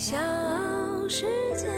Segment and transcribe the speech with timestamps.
[0.00, 0.16] 小
[1.10, 1.68] 世界。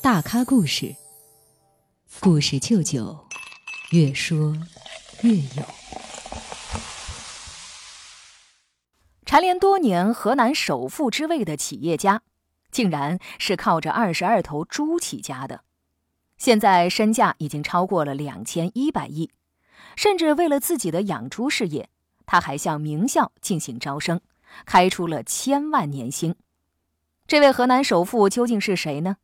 [0.00, 0.94] 大咖故事，
[2.20, 3.18] 故事舅舅，
[3.90, 4.56] 越说
[5.22, 5.64] 越有。
[9.24, 12.22] 蝉联多年河南首富之位的企业家，
[12.70, 15.62] 竟然是靠着二十二头猪起家的。
[16.38, 19.32] 现在身价已经超过了两千一百亿，
[19.96, 21.90] 甚至为了自己的养猪事业，
[22.26, 24.20] 他还向名校进行招生，
[24.66, 26.34] 开出了千万年薪。
[27.26, 29.16] 这位河南首富究竟是谁呢？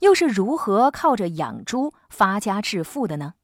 [0.00, 3.34] 又是如何靠着养猪发家致富的呢？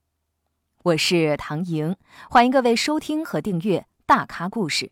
[0.85, 1.97] 我是唐莹，
[2.31, 4.87] 欢迎各位收听和订阅《大咖故事》。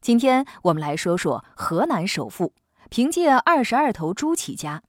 [0.00, 2.54] 今天我们来说说河南首富
[2.88, 4.82] 凭借二十二头猪起家，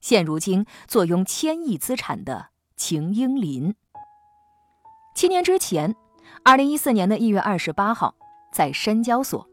[0.00, 3.74] 现如今坐拥千亿资产的秦英林。
[5.14, 5.94] 七年之前，
[6.44, 8.14] 二零一四年的一月二十八号，
[8.52, 9.46] 在深交所，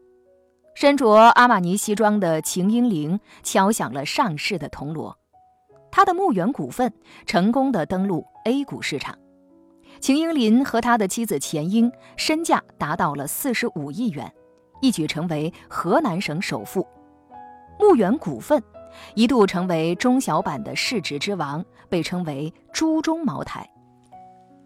[0.74, 5.18] 身着阿玛尼西装的秦英林敲响了上市的铜锣。
[5.90, 6.92] 他的牧原股份
[7.24, 9.16] 成功的登陆 A 股市场，
[10.00, 14.32] 秦英林和他的妻子钱英身价达到了四十五亿元，
[14.80, 16.86] 一举成为河南省首富。
[17.78, 18.62] 牧原股份
[19.14, 23.68] 一度成为中小板的市值之王，被称为“猪中茅台”。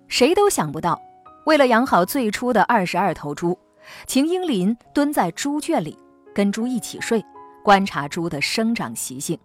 [0.08, 1.00] 谁都想不到，
[1.48, 3.58] 为了养好最初的二十二头猪，
[4.06, 5.98] 秦英林蹲在猪圈里
[6.34, 7.24] 跟猪一起睡，
[7.64, 9.38] 观察猪的生长习性。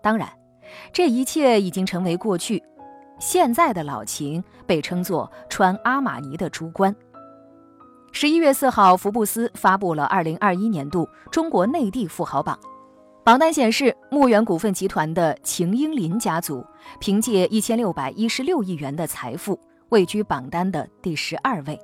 [0.00, 0.28] 当然。
[0.92, 2.62] 这一切已经成为过去，
[3.18, 6.94] 现在的老秦被称作穿阿玛尼的猪冠。
[8.12, 12.56] 十一月四号，福布斯发布了二零二一年度中国内地富豪榜，
[13.24, 16.62] 榜单显示，牧原股份集团的秦英林家族
[17.00, 19.58] 凭借一千六百一十六亿元的财富，
[19.90, 21.80] 位居榜单的第十二位。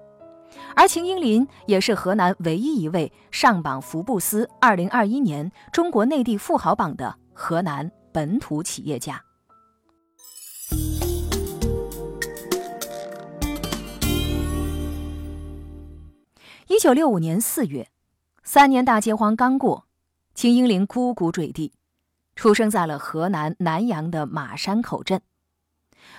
[0.76, 7.90] 而秦英林也是河南唯一一位上榜福布斯二零二一年中国内地富豪榜的河南。
[8.14, 9.20] 本土企业家。
[16.68, 17.90] 一九六五年四月，
[18.44, 19.88] 三年大饥荒刚过，
[20.32, 21.72] 秦英林呱呱坠地，
[22.36, 25.20] 出生在了河南南阳的马山口镇。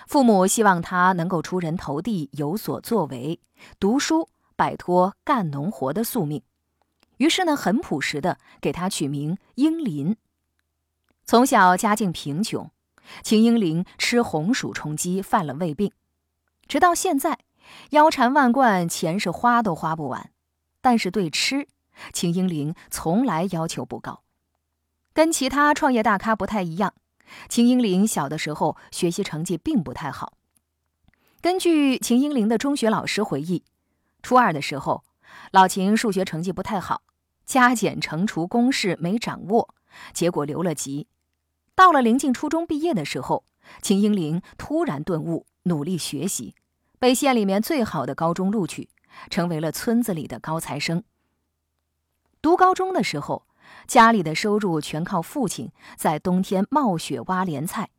[0.08, 3.40] 父母希望他能够出人头地，有所作为，
[3.80, 6.42] 读书，摆脱干农活的宿命。
[7.18, 10.18] 于是呢，很朴实的给他取名英林。
[11.26, 12.70] 从小家境贫穷，
[13.24, 15.92] 秦英林吃红薯充饥，犯了胃病，
[16.68, 17.40] 直到现在，
[17.92, 20.32] 腰缠万贯，钱是花都花不完。
[20.82, 21.68] 但是对吃，
[22.14, 24.22] 秦英林从来要求不高。
[25.14, 26.94] 跟其他创业大咖不太一样，
[27.50, 30.34] 秦英林小的时候学习成绩并不太好。
[31.42, 33.64] 根据秦英林的中学老师回忆，
[34.24, 35.04] 初二的时候，
[35.52, 37.04] 老秦数学成绩不太好，
[37.46, 39.76] 加减乘除公式没掌握，
[40.14, 41.08] 结果留了级。
[41.76, 43.46] 到了临近初中毕业的时候，
[43.82, 46.56] 秦英林突然顿悟，努力学习，
[46.98, 48.90] 被县里面最好的高中录取，
[49.30, 51.04] 成为了村子里的高材生。
[52.42, 53.46] 读高中的时候，
[53.88, 57.90] 家里的收入全靠父亲在冬天冒雪挖莲菜，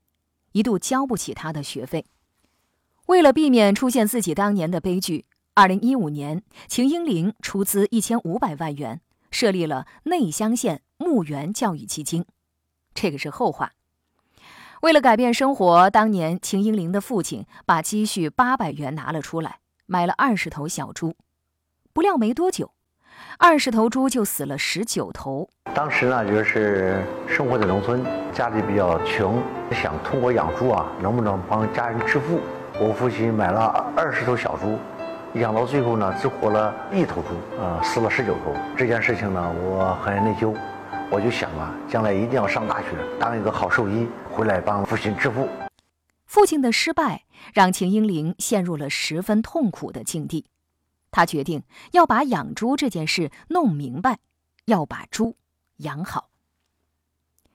[0.52, 2.04] 一度交不起他的学费。
[3.06, 9.00] 为了避免出现自己当年的悲剧，二零一五年，秦英林出资一千五百万元，
[9.30, 12.24] 设立了内乡县牧原教育基金。
[12.94, 13.72] 这个是后话。
[14.82, 21.14] 为了改变生活，当年秦英林的父亲把积蓄八百元拿了出来，买了二十头小猪。
[21.92, 22.72] 不料没多久，
[23.38, 25.48] 二十头猪就死了十九头。
[25.74, 32.40] 当时呢，就是生活在农村，家里比较穷，想通过养猪啊，能不能帮家人致富？
[32.80, 34.78] 我父亲买了二十头小猪，
[35.34, 37.28] 养到最后呢，只活了一头猪，
[37.58, 38.54] 呃，死了十九头。
[38.76, 40.54] 这件事情呢，我很内疚。
[41.08, 42.88] 我就想啊，将来一定要上大学，
[43.20, 45.48] 当一个好兽医，回来帮父亲致富。
[46.26, 47.22] 父亲的失败
[47.54, 50.46] 让秦英林陷入了十分痛苦的境地，
[51.10, 51.62] 他决定
[51.92, 54.18] 要把养猪这件事弄明白，
[54.66, 55.36] 要把猪
[55.78, 56.30] 养好。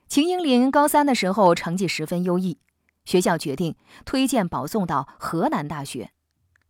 [0.08, 2.58] 秦英林高三的时候成绩十分优异，
[3.06, 6.12] 学校决定推荐保送到河南大学，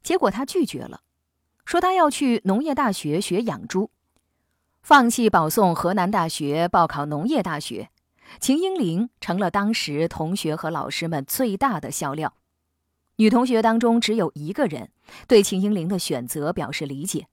[0.04, 1.02] 结果他拒绝了，
[1.66, 3.92] 说他要去农业大学学养猪。
[4.84, 7.90] 放弃保送河南大学，报考农业大学，
[8.40, 12.34] 秦英林成了当时同学和老师们最大的笑料。
[13.18, 14.90] 女同学当中只有一个人
[15.28, 17.28] 对秦英林的选择表示理解，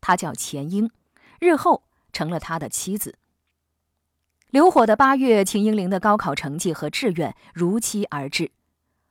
[0.00, 0.90] 她叫钱英，
[1.40, 1.82] 日后
[2.12, 3.18] 成了他的妻子。
[4.50, 8.52] 流火的八月，秦英林的高考成绩和志愿如期而至，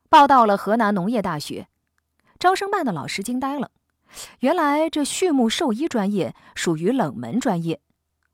[0.09, 1.67] 报到了河南农业大学。
[2.39, 3.69] 招生办的老师惊呆了，
[4.39, 7.79] 原来这畜牧兽医专业属于冷门专业，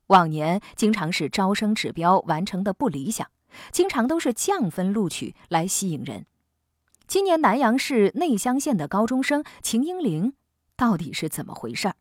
[0.06, 3.28] 往年经常是招生指标完成的不理想，
[3.70, 6.24] 经常都是降分录取来吸引人。
[7.12, 10.32] 今年南阳市内乡县的高中生秦英玲，
[10.76, 11.94] 到底是怎么回事儿？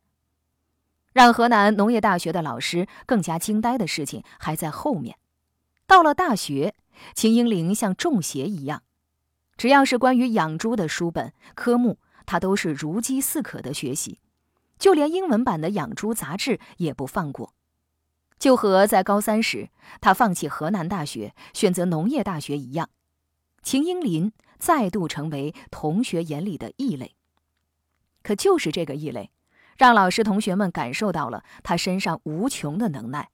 [1.11, 5.17] 让河南农业大学的老师更加惊呆的事情还在后面。
[5.85, 6.75] 到了大学，
[7.13, 8.83] 秦英玲像中邪一样，
[9.57, 14.21] 只要是关于养猪的书本科目，她都是如饥似渴的学习，
[14.79, 17.53] 就连英文版的养猪杂志也不放过。
[18.39, 22.89] 就和在高三时他放弃河南大学选择农业大学一样，
[23.61, 24.31] 秦英林
[24.61, 27.15] 再度成为同学眼里的异类。
[28.23, 29.31] 可就是这个异类。
[29.77, 33.31] 让老师同学们感受到了他身上无穷的能耐。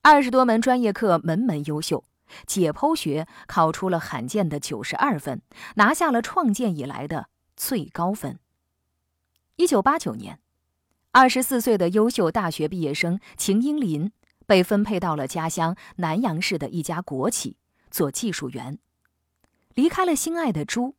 [0.00, 2.04] 二十多门专业课门门优秀，
[2.46, 5.42] 解剖学考出了罕见的九十二分，
[5.74, 8.38] 拿下了创建以来的最高分。
[9.56, 10.38] 一九八九年，
[11.10, 14.12] 二十四岁的优秀大学毕业生秦英林
[14.46, 17.56] 被分配到了家乡南阳市的一家国企
[17.90, 18.78] 做技术员。
[19.74, 20.94] 离开了心爱的猪，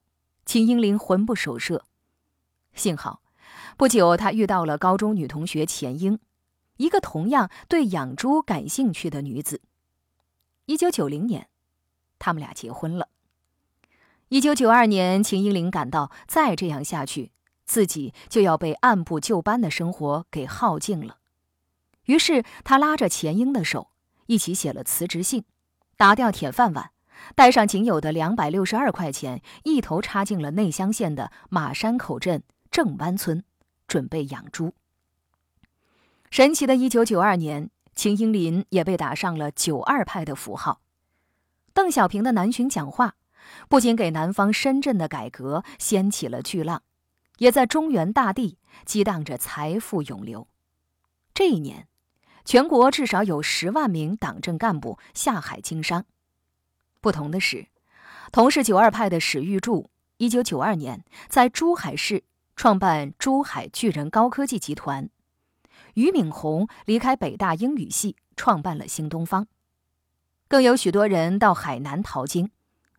[0.45, 1.85] 秦英林魂不守舍。
[2.73, 3.21] 幸好。
[3.77, 6.19] 不久，他遇到了高中女同学钱英，
[6.77, 9.61] 一个同样对养猪感兴趣的女子。
[10.65, 11.49] 一九九零年，
[12.19, 13.09] 他们俩结婚了。
[14.29, 17.31] 一九九二年，秦英林感到再这样下去，
[17.65, 21.17] 自己就要被按部就班的生活给耗尽了。
[22.05, 23.89] 于是，他拉着钱英的手，
[24.27, 25.43] 一起写了辞职信，
[25.97, 26.91] 打掉铁饭碗，
[27.35, 33.43] 带上仅有的两百六十二块钱，一头插进了内乡县的马山口镇正湾村。
[33.87, 34.73] 准备养猪。
[36.29, 40.79] 神奇的一九九二年，秦英林也被打上了“九二派”的符号。
[41.73, 43.15] 邓小平的南巡讲话，
[43.67, 46.83] 不仅给南方深圳的改革掀起了巨浪，
[47.39, 50.47] 也在中原大地激荡着财富涌流。
[51.33, 51.89] 这一年，
[52.45, 56.05] 全国至少有十万名党政干部下海经商。
[57.01, 57.67] 不同的是，
[58.31, 62.23] 同是“九二派”的史玉柱，一九九二年在珠海市。
[62.53, 65.09] 创办珠海巨人高科技集团，
[65.95, 69.47] 俞敏洪离开北大英语系，创办了新东方。
[70.47, 72.51] 更有许多人到海南淘金，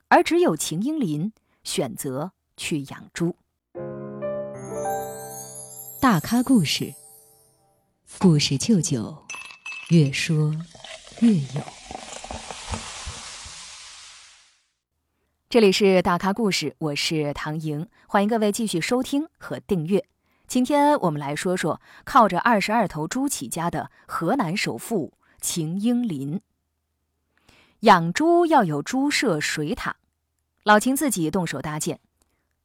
[0.09, 1.33] 而只有秦英林
[1.63, 3.37] 选择去养猪。
[6.01, 6.93] 大咖故事，
[8.19, 9.25] 故事舅舅，
[9.91, 10.53] 越说
[11.21, 11.63] 越有。
[15.53, 20.03] 这里是大咖故事，我是唐莹，欢迎各位继续收听和订阅。
[20.47, 25.13] 今天我们来说说靠着二十二头猪起家的河南首富
[25.43, 26.41] 秦英林。
[27.81, 29.97] 养猪要有猪舍水塔，
[30.63, 32.01] 老秦自己动手搭建，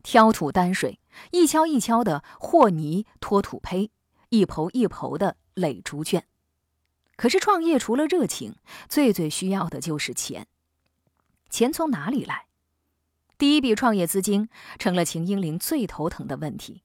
[0.01, 1.01] 挑土担水，
[1.31, 3.91] 一锹一锹的和泥拖土坯，
[4.29, 6.25] 一抔一抔的垒猪圈。
[7.17, 8.55] 可是创业除了热情，
[8.87, 10.47] 最最需要的就是钱。
[11.49, 12.46] 钱从哪里来？
[13.37, 14.49] 第一笔创业资金
[14.79, 16.81] 成了秦英林最头疼的问题，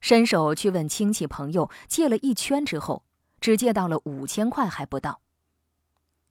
[0.00, 3.04] 伸手去问亲戚朋友借了一圈之后，
[3.38, 5.20] 只借到了五千块还不到。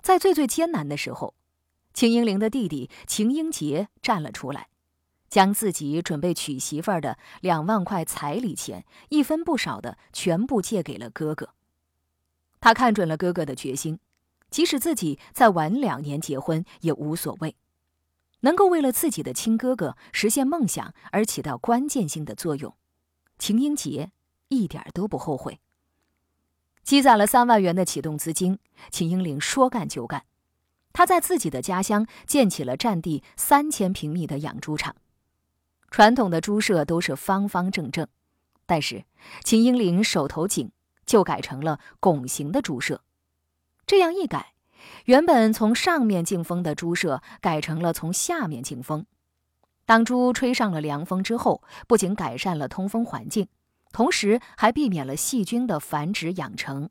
[0.01, 1.35] 在最最艰难的时候，
[1.93, 4.69] 秦英林的弟弟秦英杰站了出来，
[5.29, 11.49] 将自己准备娶媳妇儿的两万块彩礼钱一分不少的全部借给了哥哥。
[12.59, 13.99] 他看准了哥哥的决心，
[14.49, 17.55] 即使自己再晚两年结婚也无所谓。
[18.43, 22.75] 能够为了自己的亲哥哥实现梦想而起到关键性的作用，
[23.37, 24.11] 秦英杰
[24.49, 25.59] 一点都不后悔。
[26.83, 28.59] 积攒了三万元的启动资金，
[28.91, 30.25] 秦英玲说干就干。
[30.91, 34.95] 他在自己的家乡建起了占地三千平米的养猪场。
[35.89, 38.07] 传统的猪舍都是方方正正，
[38.65, 39.05] 但是
[39.43, 40.71] 秦英玲手头紧，
[41.05, 43.01] 就改成了拱形的猪舍。
[43.87, 44.52] 这样一改。
[45.05, 49.05] 原本从上面进风的猪舍改成了从下面进风。
[49.85, 53.47] 当猪吹上了凉风之后，不仅改善了通风环境，
[53.91, 56.89] 同时还避免了细菌的繁殖养成。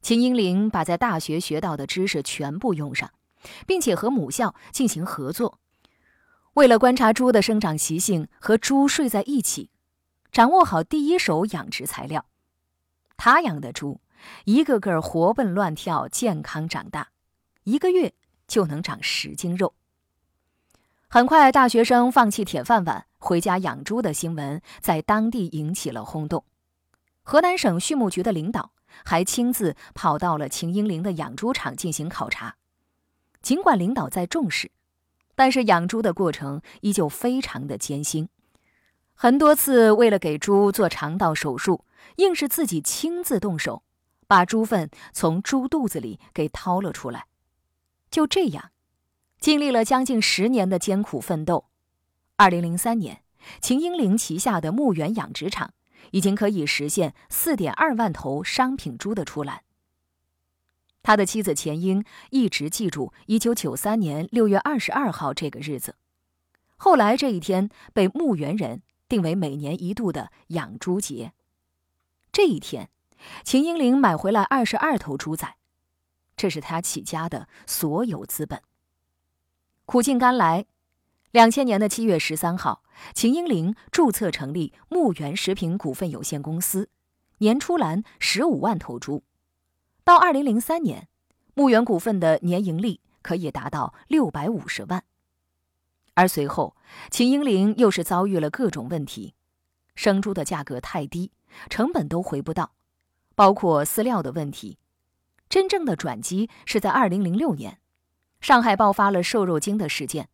[0.00, 3.12] 秦英林把在大学学到的知识全部用上，
[3.66, 5.60] 并且和母校进行合作。
[6.54, 9.70] 为了观察猪的生长习性和猪睡在一起，
[10.32, 12.26] 掌握好第一手养殖材料，
[13.16, 14.00] 他养的猪。
[14.44, 17.08] 一个个活蹦乱跳，健康长大，
[17.64, 18.12] 一个月
[18.46, 19.74] 就能长十斤肉。
[21.08, 26.44] 很快，大学生放弃铁饭碗回家养猪的新闻在当地引起了轰动。
[27.22, 28.72] 河南省畜牧局的领导
[29.04, 32.56] 还亲自跑到了秦英林的养猪场进行考察。
[33.42, 34.70] 尽管领导在重视，
[35.34, 38.28] 但是养猪的过程依旧非常的艰辛。
[39.14, 41.84] 很多次为了给猪做肠道手术，
[42.16, 43.82] 硬是自己亲自动手，
[44.32, 47.26] 把猪粪从猪肚子里给掏了出来。
[48.10, 48.70] 就这样，
[49.38, 51.66] 经历了将近十年的艰苦奋斗，
[52.36, 53.24] 二零零三年，
[53.60, 55.74] 秦英林旗下的牧原养殖场
[56.12, 59.64] 已经可以实现四点二万头商品猪的出栏。
[61.02, 65.96] 他的妻子钱英一直记住一九九三年六月二十二号这个日子，
[66.78, 71.34] 后来这一天被牧原人定为每年一度的养猪节。
[72.32, 72.88] 这一天，
[73.44, 75.56] 秦英林买回来二十二头猪仔。
[76.36, 78.62] 这是他起家的所有资本。
[79.84, 80.66] 苦尽甘来，
[81.30, 82.82] 两千年的七月十三号，
[83.14, 86.88] 秦英林注册成立牧原食品股份有限公司，
[87.38, 89.22] 年出栏十五万头猪。
[90.04, 91.08] 到二零零三年，
[91.54, 95.04] 牧原股份的年盈利可以达到六百五十万。
[96.14, 96.76] 而随后，
[97.10, 99.34] 秦英林又是遭遇了各种问题，
[99.94, 101.30] 生猪的价格太低，
[101.68, 102.72] 成本都回不到，
[103.34, 104.78] 包括饲料的问题。
[105.48, 107.78] 真正的转机是在二零零六年，
[108.40, 110.28] 上海爆发了瘦肉精的事件，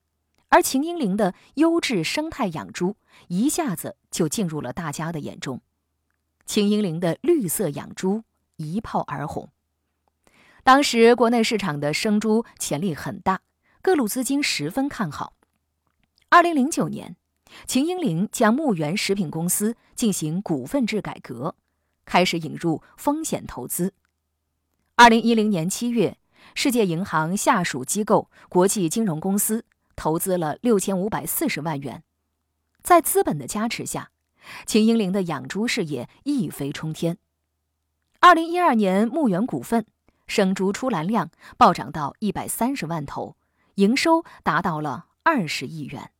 [0.49, 5.61] 而秦英林的优质生态养猪一下子就进入了大家的眼中，
[6.47, 8.23] 秦英林的绿色养猪
[8.57, 9.51] 一炮而红。
[10.63, 13.41] 当时国内市场的生猪潜力很大，
[13.83, 15.33] 各路资金十分看好。
[16.29, 17.17] 二零零九年，
[17.67, 21.57] 秦英林将牧原食品公司进行股份制改革，
[22.09, 23.93] 开始引入风险投资。
[24.97, 26.17] 二零一零年七月，
[26.55, 32.03] 世界银行下属机构国际金融公司投资了六千五百四十万元，
[32.83, 34.11] 在资本的加持下，
[34.65, 37.19] 秦英林的养猪事业一飞冲天。
[38.21, 39.85] 二零一二年，牧原股份
[40.27, 43.37] 生猪出栏量暴涨到一百三十万头，
[43.75, 46.11] 营收达到了二十亿元。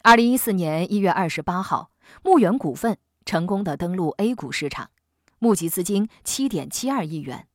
[0.00, 1.90] 二零一四年一月二十八号，
[2.24, 4.90] 牧原股份成功的登陆 A 股市场，
[5.38, 7.46] 募集资金七点七二亿元。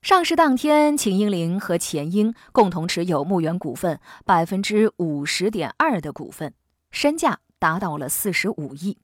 [0.00, 6.54] 上市当天，秦英林和钱英共同持有牧原股份百分之五十点二的股份，
[6.90, 8.98] 身价达到了四十五亿。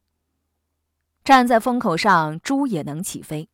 [1.25, 3.49] 站在风口上，猪也能起飞，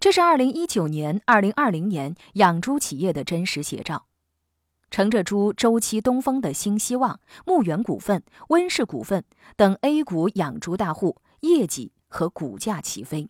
[0.00, 4.06] 这是二零一九年、二零二零年养猪企业的真实写照。
[4.90, 9.24] 乘着猪周期东风的新希望，牧原股份、温氏股份
[9.56, 13.28] 等 A 股养猪大户业绩和股价起飞。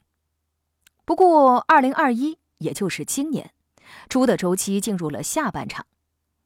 [1.04, 3.52] 不过，二零二一，也就是今年。
[4.08, 5.86] 猪的周期进入了下半场，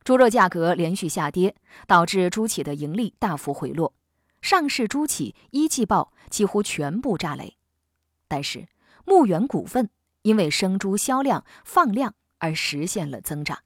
[0.04, 3.94] 猪肉价格连续下跌，导致猪企的盈利大幅回落，
[4.42, 7.56] 上市猪企一季报几乎全部炸雷。
[8.28, 8.68] 但是
[9.06, 9.88] 牧原股份
[10.22, 13.60] 因为生猪销量放量而实现了增长。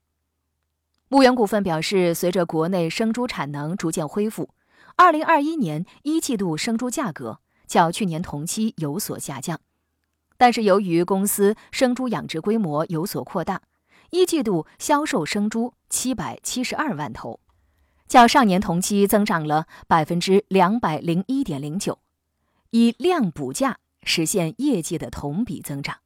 [1.09, 4.51] 牧原股份表示，随着国内生猪产能逐渐恢复，
[4.97, 9.61] 二零二一年一季度生猪价格较去年同期有所下降。
[10.37, 13.63] 但是由于公司生猪养殖规模有所扩大，
[14.11, 17.41] 一季度销售生猪七百七十二万头，
[18.09, 21.99] 较上年同期增长了百分之两百零一点零九，
[22.71, 25.99] 以量补价实现业绩的同比增长。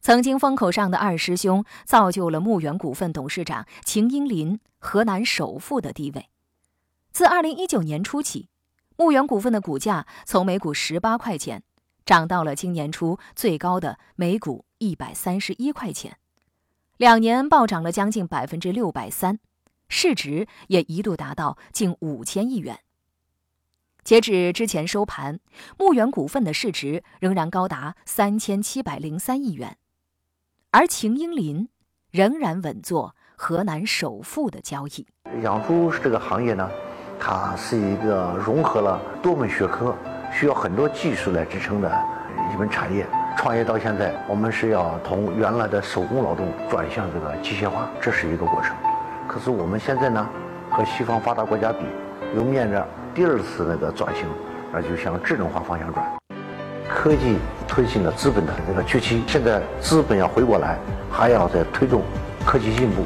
[0.00, 6.28] 曾经风口上的二师兄，造就了牧原股份董事长秦英林河南首富的地位。
[7.10, 8.48] 自二零一九年初起，
[8.98, 11.62] 牧原股份的股价从每股十八块钱。
[12.04, 16.16] 涨到了今年初最高的每股一百三十一块钱，
[16.96, 19.40] 两年暴涨了将近百分之六百三，
[19.90, 22.80] 市值也一度达到近五千亿元。
[24.02, 25.38] 截止之前收盘，
[25.76, 29.76] 牧原股份的市值仍然高达三千七百零三亿元，
[30.70, 31.68] 而秦英林
[32.10, 35.06] 仍然稳坐河南首富的交易。
[35.42, 36.70] 养猪这个行业呢，
[37.18, 39.94] 它是一个融合了多门学科。
[40.30, 41.90] 需要很多技术来支撑的
[42.52, 43.06] 一门产业。
[43.36, 48.76] 创业到现在，我们是要从原来的手工劳动转向这个机械化，这是一个过程。
[49.26, 50.28] 可是我们现在呢，
[50.68, 51.78] 和西方发达国家比，
[52.36, 54.26] 又面临着第二次那个转型，
[54.70, 56.04] 那就向智能化方向转。
[56.86, 60.76] 科技推进了资本的这个崛起，现在资本要回过来，
[61.10, 62.02] 还要再推动
[62.44, 63.02] 科技进步，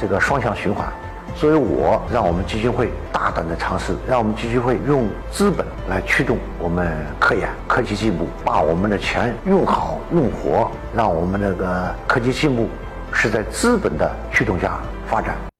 [0.00, 0.86] 这个双向循环。
[1.34, 12.68] 所以，我让我们基金会大胆的尝试，让我们基金会用资本来驱动我们科研、科技进步，把我们的钱用好用活，让我们那个科技进步
[13.12, 15.51] 是在资本的驱动下发展。